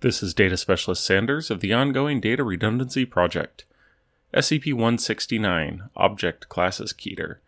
This 0.00 0.22
is 0.22 0.32
Data 0.32 0.56
Specialist 0.56 1.02
Sanders 1.02 1.50
of 1.50 1.58
the 1.58 1.72
ongoing 1.72 2.20
Data 2.20 2.44
Redundancy 2.44 3.04
Project. 3.04 3.64
SCP 4.32 4.72
169 4.72 5.90
Object 5.96 6.48
Classes 6.48 6.92
Keter. 6.92 7.38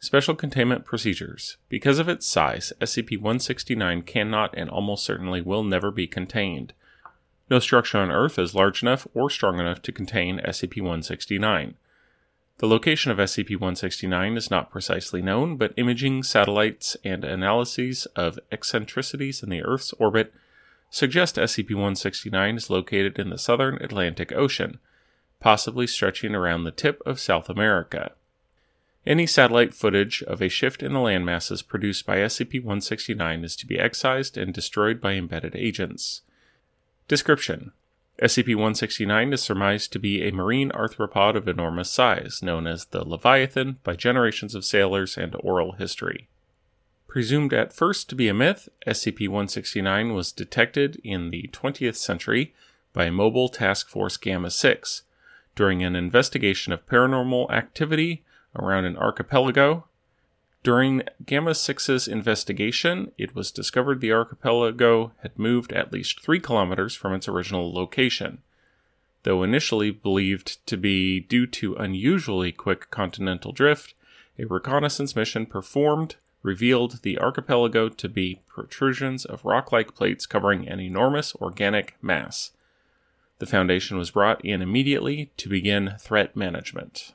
Special 0.00 0.34
Containment 0.34 0.84
Procedures. 0.84 1.56
Because 1.70 1.98
of 1.98 2.06
its 2.06 2.26
size, 2.26 2.74
SCP 2.78 3.12
169 3.12 4.02
cannot 4.02 4.54
and 4.54 4.68
almost 4.68 5.02
certainly 5.02 5.40
will 5.40 5.64
never 5.64 5.90
be 5.90 6.06
contained. 6.06 6.74
No 7.48 7.58
structure 7.58 7.96
on 7.96 8.10
Earth 8.10 8.38
is 8.38 8.54
large 8.54 8.82
enough 8.82 9.06
or 9.14 9.30
strong 9.30 9.58
enough 9.58 9.80
to 9.80 9.90
contain 9.90 10.40
SCP 10.40 10.82
169. 10.82 11.74
The 12.58 12.68
location 12.68 13.12
of 13.12 13.18
SCP 13.18 13.52
169 13.52 14.36
is 14.36 14.50
not 14.50 14.70
precisely 14.70 15.22
known, 15.22 15.56
but 15.56 15.72
imaging, 15.78 16.24
satellites, 16.24 16.98
and 17.02 17.24
analyses 17.24 18.04
of 18.14 18.38
eccentricities 18.52 19.42
in 19.42 19.48
the 19.48 19.62
Earth's 19.62 19.94
orbit 19.94 20.34
suggest 20.94 21.34
SCP 21.34 21.70
169 21.70 22.54
is 22.54 22.70
located 22.70 23.18
in 23.18 23.28
the 23.28 23.36
southern 23.36 23.82
Atlantic 23.82 24.30
Ocean, 24.30 24.78
possibly 25.40 25.88
stretching 25.88 26.36
around 26.36 26.62
the 26.62 26.70
tip 26.70 27.02
of 27.04 27.18
South 27.18 27.50
America. 27.50 28.12
Any 29.04 29.26
satellite 29.26 29.74
footage 29.74 30.22
of 30.22 30.40
a 30.40 30.48
shift 30.48 30.84
in 30.84 30.92
the 30.92 31.00
landmasses 31.00 31.66
produced 31.66 32.06
by 32.06 32.18
SCP 32.18 32.60
169 32.60 33.42
is 33.42 33.56
to 33.56 33.66
be 33.66 33.76
excised 33.76 34.38
and 34.38 34.54
destroyed 34.54 35.00
by 35.00 35.14
embedded 35.14 35.56
agents. 35.56 36.22
Description 37.08 37.72
SCP 38.22 38.54
169 38.54 39.32
is 39.32 39.42
surmised 39.42 39.92
to 39.92 39.98
be 39.98 40.22
a 40.22 40.30
marine 40.30 40.70
arthropod 40.70 41.34
of 41.34 41.48
enormous 41.48 41.90
size, 41.90 42.40
known 42.40 42.68
as 42.68 42.84
the 42.84 43.02
Leviathan 43.02 43.78
by 43.82 43.96
generations 43.96 44.54
of 44.54 44.64
sailors 44.64 45.18
and 45.18 45.34
oral 45.40 45.72
history. 45.72 46.28
Presumed 47.14 47.54
at 47.54 47.72
first 47.72 48.08
to 48.08 48.16
be 48.16 48.26
a 48.26 48.34
myth, 48.34 48.68
SCP 48.88 49.28
169 49.28 50.14
was 50.14 50.32
detected 50.32 51.00
in 51.04 51.30
the 51.30 51.48
20th 51.52 51.94
century 51.94 52.52
by 52.92 53.08
Mobile 53.08 53.48
Task 53.48 53.88
Force 53.88 54.16
Gamma 54.16 54.50
6 54.50 55.02
during 55.54 55.84
an 55.84 55.94
investigation 55.94 56.72
of 56.72 56.84
paranormal 56.88 57.48
activity 57.52 58.24
around 58.56 58.84
an 58.84 58.96
archipelago. 58.96 59.84
During 60.64 61.04
Gamma 61.24 61.52
6's 61.52 62.08
investigation, 62.08 63.12
it 63.16 63.32
was 63.32 63.52
discovered 63.52 64.00
the 64.00 64.12
archipelago 64.12 65.12
had 65.22 65.38
moved 65.38 65.72
at 65.72 65.92
least 65.92 66.20
3 66.20 66.40
kilometers 66.40 66.96
from 66.96 67.14
its 67.14 67.28
original 67.28 67.72
location. 67.72 68.38
Though 69.22 69.44
initially 69.44 69.92
believed 69.92 70.66
to 70.66 70.76
be 70.76 71.20
due 71.20 71.46
to 71.46 71.76
unusually 71.76 72.50
quick 72.50 72.90
continental 72.90 73.52
drift, 73.52 73.94
a 74.36 74.46
reconnaissance 74.46 75.14
mission 75.14 75.46
performed 75.46 76.16
revealed 76.44 77.00
the 77.02 77.18
archipelago 77.18 77.88
to 77.88 78.08
be 78.08 78.42
protrusions 78.46 79.24
of 79.24 79.44
rock 79.44 79.72
like 79.72 79.94
plates 79.94 80.26
covering 80.26 80.68
an 80.68 80.78
enormous 80.78 81.34
organic 81.36 81.96
mass. 82.02 82.52
The 83.38 83.46
Foundation 83.46 83.96
was 83.96 84.12
brought 84.12 84.44
in 84.44 84.62
immediately 84.62 85.32
to 85.38 85.48
begin 85.48 85.94
threat 85.98 86.36
management. 86.36 87.14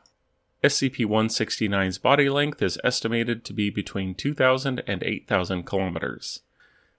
SCP 0.64 1.06
169's 1.06 2.00
body 2.00 2.28
length 2.28 2.62
is 2.62 2.80
estimated 2.84 3.46
to 3.46 3.54
be 3.54 3.70
between 3.70 4.16
2,000 4.16 4.82
and 4.88 5.04
8,000 5.04 5.64
kilometers. 5.64 6.42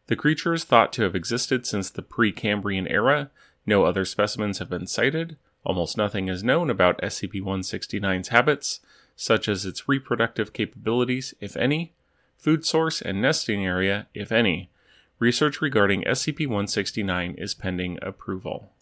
The 0.07 0.17
creature 0.17 0.55
is 0.55 0.65
thought 0.65 0.93
to 0.95 1.03
have 1.03 1.17
existed 1.17 1.67
since 1.67 1.91
the 1.91 2.03
Precambrian 2.03 2.89
era. 2.89 3.31
No 3.67 3.85
other 3.85 4.05
specimens 4.05 4.61
have 4.61 4.71
been 4.71 4.87
sighted. 4.87 5.37
Almost 5.65 5.97
nothing 5.97 6.29
is 6.29 6.45
known 6.45 6.71
about 6.71 7.03
SCP 7.03 7.43
169's 7.43 8.29
habits, 8.29 8.81
such 9.17 9.49
as 9.49 9.67
its 9.67 9.89
reproductive 9.89 10.53
capabilities, 10.53 11.35
if 11.41 11.57
any, 11.57 11.93
food 12.41 12.65
source, 12.65 13.03
and 13.03 13.21
nesting 13.21 13.67
area, 13.67 14.06
if 14.15 14.33
any. 14.33 14.71
Research 15.19 15.61
regarding 15.61 16.03
SCP 16.05 16.47
169 16.47 17.34
is 17.37 17.53
pending 17.53 17.99
approval. 18.01 18.73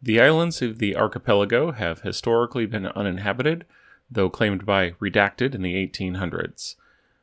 The 0.00 0.20
islands 0.20 0.62
of 0.62 0.78
the 0.78 0.96
archipelago 0.96 1.72
have 1.72 2.00
historically 2.00 2.64
been 2.64 2.86
uninhabited, 2.86 3.66
though 4.10 4.30
claimed 4.30 4.64
by 4.64 4.92
Redacted 4.92 5.54
in 5.54 5.60
the 5.60 5.74
1800s. 5.74 6.76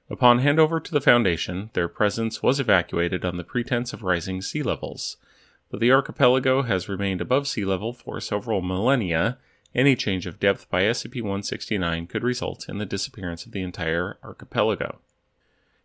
Upon 0.09 0.41
handover 0.41 0.83
to 0.83 0.91
the 0.91 1.01
Foundation, 1.01 1.71
their 1.73 1.87
presence 1.87 2.43
was 2.43 2.59
evacuated 2.59 3.25
on 3.25 3.37
the 3.37 3.43
pretense 3.43 3.93
of 3.93 4.03
rising 4.03 4.43
sea 4.43 4.61
levels. 4.61 5.17
But 5.71 5.79
the 5.79 5.91
archipelago 5.91 6.61
has 6.61 6.87
remained 6.87 7.21
above 7.21 7.47
sea 7.47 7.65
level 7.65 7.93
for 7.93 8.19
several 8.19 8.61
millennia. 8.61 9.39
Any 9.73 9.95
change 9.95 10.27
of 10.27 10.39
depth 10.39 10.69
by 10.69 10.83
SCP 10.83 11.15
169 11.15 12.05
could 12.05 12.23
result 12.23 12.69
in 12.69 12.77
the 12.77 12.85
disappearance 12.85 13.47
of 13.47 13.53
the 13.53 13.63
entire 13.63 14.17
archipelago. 14.23 14.99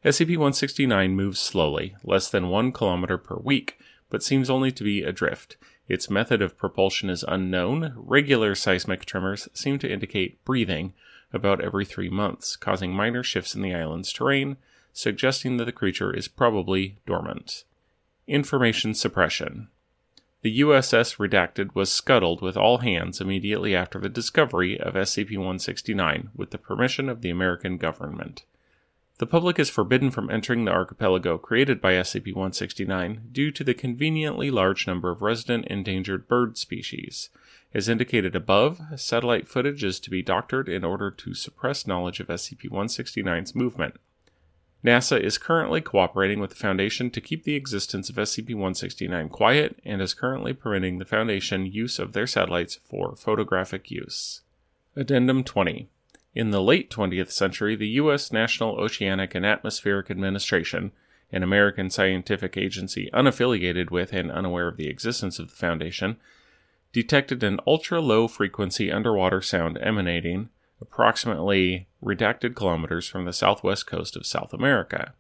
SCP 0.05 0.31
169 0.31 1.11
moves 1.11 1.41
slowly, 1.41 1.97
less 2.05 2.31
than 2.31 2.49
1 2.49 2.71
kilometer 2.71 3.19
per 3.19 3.37
week, 3.37 3.81
but 4.11 4.23
seems 4.23 4.49
only 4.49 4.71
to 4.71 4.85
be 4.85 5.03
adrift. 5.03 5.57
Its 5.89 6.09
method 6.09 6.41
of 6.41 6.57
propulsion 6.57 7.11
is 7.11 7.25
unknown. 7.27 7.95
Regular 7.97 8.55
seismic 8.55 9.05
tremors 9.05 9.49
seem 9.53 9.79
to 9.81 9.91
indicate 9.91 10.45
breathing 10.45 10.93
about 11.33 11.61
every 11.61 11.85
three 11.85 12.09
months, 12.09 12.55
causing 12.55 12.93
minor 12.93 13.25
shifts 13.25 13.57
in 13.57 13.63
the 13.63 13.75
island's 13.75 14.13
terrain, 14.13 14.57
suggesting 14.93 15.57
that 15.57 15.65
the 15.65 15.73
creature 15.73 16.15
is 16.15 16.29
probably 16.29 16.99
dormant. 17.05 17.65
Information 18.29 18.95
suppression. 18.95 19.69
The 20.43 20.61
USS 20.61 21.17
Redacted 21.17 21.75
was 21.75 21.91
scuttled 21.91 22.41
with 22.41 22.57
all 22.57 22.79
hands 22.79 23.21
immediately 23.21 23.75
after 23.75 23.99
the 23.99 24.09
discovery 24.09 24.79
of 24.79 24.95
SCP 24.95 25.33
169 25.33 26.31
with 26.37 26.51
the 26.53 26.59
permission 26.59 27.09
of 27.09 27.23
the 27.23 27.31
American 27.31 27.77
government. 27.79 28.45
The 29.19 29.27
public 29.27 29.59
is 29.59 29.69
forbidden 29.69 30.13
from 30.13 30.31
entering 30.31 30.65
the 30.65 30.71
archipelago 30.71 31.39
created 31.39 31.81
by 31.81 31.95
SCP 31.95 32.29
169 32.29 33.31
due 33.33 33.51
to 33.51 33.65
the 33.65 33.75
conveniently 33.75 34.49
large 34.49 34.87
number 34.87 35.11
of 35.11 35.23
resident 35.23 35.67
endangered 35.67 36.29
bird 36.29 36.57
species. 36.57 37.29
As 37.75 37.89
indicated 37.89 38.37
above, 38.37 38.81
satellite 38.97 39.49
footage 39.49 39.83
is 39.83 39.99
to 40.01 40.11
be 40.11 40.23
doctored 40.23 40.69
in 40.69 40.85
order 40.85 41.11
to 41.11 41.35
suppress 41.35 41.85
knowledge 41.85 42.21
of 42.21 42.29
SCP 42.29 42.71
169's 42.71 43.57
movement. 43.57 43.97
NASA 44.85 45.21
is 45.21 45.37
currently 45.37 45.81
cooperating 45.81 46.39
with 46.39 46.51
the 46.51 46.57
Foundation 46.57 47.11
to 47.11 47.21
keep 47.21 47.43
the 47.43 47.57
existence 47.57 48.09
of 48.09 48.15
SCP 48.15 48.51
169 48.51 49.29
quiet 49.31 49.81
and 49.85 50.01
is 50.01 50.15
currently 50.15 50.53
permitting 50.53 50.99
the 50.99 51.05
Foundation 51.05 51.67
use 51.67 51.99
of 51.99 52.13
their 52.13 52.29
satellites 52.29 52.79
for 52.89 53.17
photographic 53.17 53.91
use. 53.91 54.43
Addendum 54.95 55.43
20 55.43 55.89
in 56.35 56.51
the 56.51 56.63
late 56.63 56.91
20th 56.91 57.31
century, 57.31 57.75
the 57.75 57.89
U.S. 57.89 58.31
National 58.31 58.77
Oceanic 58.77 59.35
and 59.35 59.47
Atmospheric 59.47 60.11
Administration, 60.11 60.93
an 61.33 61.43
American 61.43 61.91
scientific 61.91 62.57
agency 62.57 63.11
unaffiliated 63.13 63.91
with 63.91 64.13
and 64.13 64.31
unaware 64.31 64.69
of 64.69 64.77
the 64.77 64.89
existence 64.89 65.39
of 65.39 65.49
the 65.51 65.57
Foundation, 65.57 66.17
detected 66.93 67.43
an 67.43 67.61
ultra 67.67 68.01
low 68.01 68.29
frequency 68.29 68.91
underwater 68.91 69.43
sound 69.43 69.79
emanating 69.81 70.49
approximately 70.81 71.89
redacted 72.03 72.55
kilometers 72.55 73.09
from 73.09 73.25
the 73.25 73.33
southwest 73.33 73.87
coast 73.87 74.17
of 74.17 74.27
South 74.27 74.53
America. 74.53 75.15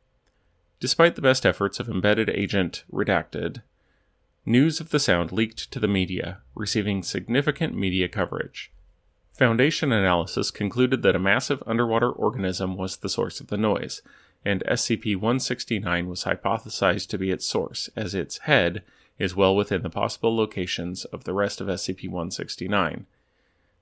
Despite 0.80 1.16
the 1.16 1.22
best 1.22 1.44
efforts 1.44 1.80
of 1.80 1.88
embedded 1.88 2.30
agent 2.30 2.84
Redacted, 2.92 3.62
news 4.46 4.80
of 4.80 4.90
the 4.90 5.00
sound 5.00 5.32
leaked 5.32 5.70
to 5.72 5.80
the 5.80 5.88
media, 5.88 6.38
receiving 6.54 7.02
significant 7.02 7.76
media 7.76 8.08
coverage. 8.08 8.70
Foundation 9.38 9.92
analysis 9.92 10.50
concluded 10.50 11.02
that 11.02 11.14
a 11.14 11.20
massive 11.20 11.62
underwater 11.64 12.10
organism 12.10 12.76
was 12.76 12.96
the 12.96 13.08
source 13.08 13.38
of 13.38 13.46
the 13.46 13.56
noise, 13.56 14.02
and 14.44 14.64
SCP 14.66 15.14
169 15.14 16.08
was 16.08 16.24
hypothesized 16.24 17.06
to 17.06 17.18
be 17.18 17.30
its 17.30 17.46
source, 17.46 17.88
as 17.94 18.16
its 18.16 18.38
head, 18.38 18.82
is 19.16 19.36
well 19.36 19.54
within 19.54 19.82
the 19.82 19.90
possible 19.90 20.36
locations 20.36 21.04
of 21.04 21.22
the 21.22 21.32
rest 21.32 21.60
of 21.60 21.68
SCP 21.68 22.08
169. 22.08 23.06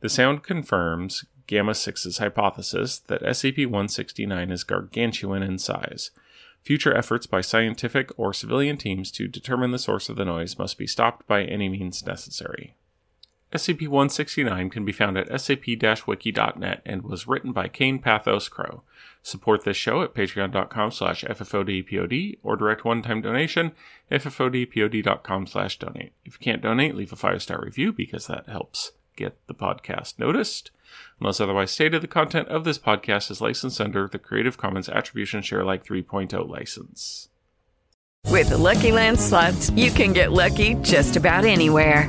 The 0.01 0.09
sound 0.11 0.43
confirms 0.43 1.25
Gamma 1.47 1.73
6's 1.73 2.19
hypothesis 2.19 2.99
that 2.99 3.23
SCP 3.23 3.65
169 3.65 4.51
is 4.51 4.63
gargantuan 4.63 5.43
in 5.43 5.57
size. 5.57 6.11
Future 6.65 6.95
efforts 6.95 7.27
by 7.27 7.41
scientific 7.41 8.11
or 8.19 8.35
civilian 8.35 8.77
teams 8.77 9.11
to 9.13 9.27
determine 9.27 9.71
the 9.71 9.79
source 9.79 10.11
of 10.11 10.17
the 10.17 10.27
noise 10.27 10.59
must 10.59 10.77
be 10.77 10.87
stopped 10.87 11.27
by 11.27 11.45
any 11.45 11.71
means 11.71 12.05
necessary. 12.05 12.75
SCP 13.53 13.83
169 13.89 14.71
can 14.71 14.85
be 14.85 14.93
found 14.93 15.17
at 15.17 15.29
scp 15.29 16.07
wiki.net 16.07 16.83
and 16.85 17.03
was 17.03 17.29
written 17.29 17.53
by 17.53 17.69
Kain 17.69 17.99
Pathos 17.99 18.49
Crow. 18.49 18.83
Support 19.23 19.65
this 19.65 19.77
show 19.77 20.03
at 20.03 20.15
patreon.com 20.15 20.91
slash 20.91 21.25
ffodpod 21.25 22.39
or 22.43 22.57
direct 22.57 22.85
one-time 22.85 23.21
donation 23.21 23.73
ffodpod.com 24.11 25.47
slash 25.47 25.79
donate. 25.79 26.13
If 26.25 26.35
you 26.35 26.45
can't 26.45 26.63
donate, 26.63 26.95
leave 26.95 27.13
a 27.13 27.17
five-star 27.17 27.61
review 27.63 27.93
because 27.93 28.27
that 28.27 28.49
helps 28.49 28.93
get 29.17 29.37
the 29.47 29.55
podcast 29.55 30.19
noticed. 30.19 30.71
Unless 31.21 31.41
otherwise 31.41 31.71
stated, 31.71 32.03
the 32.03 32.09
content 32.09 32.49
of 32.49 32.65
this 32.65 32.79
podcast 32.79 33.31
is 33.31 33.41
licensed 33.41 33.81
under 33.81 34.07
the 34.07 34.19
Creative 34.19 34.57
Commons 34.57 34.89
Attribution 34.89 35.43
Share 35.43 35.61
Alike 35.61 35.85
3.0 35.85 36.49
license. 36.49 37.29
With 38.27 38.51
the 38.51 38.59
Lucky 38.59 38.93
Land 38.93 39.19
slots, 39.19 39.71
you 39.71 39.91
can 39.91 40.13
get 40.13 40.33
lucky 40.33 40.75
just 40.83 41.17
about 41.17 41.45
anywhere. 41.45 42.09